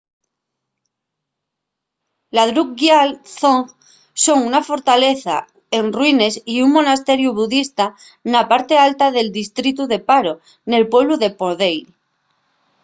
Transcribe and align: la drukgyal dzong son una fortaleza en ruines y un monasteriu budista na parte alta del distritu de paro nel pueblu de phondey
la 2.37 2.43
drukgyal 2.51 3.09
dzong 3.33 3.65
son 4.23 4.39
una 4.49 4.61
fortaleza 4.69 5.35
en 5.77 5.85
ruines 5.97 6.33
y 6.53 6.55
un 6.65 6.69
monasteriu 6.77 7.31
budista 7.41 7.85
na 8.31 8.41
parte 8.51 8.75
alta 8.87 9.05
del 9.15 9.29
distritu 9.39 9.83
de 9.91 9.99
paro 10.09 10.33
nel 10.71 10.85
pueblu 10.91 11.15
de 11.23 11.29
phondey 11.37 11.77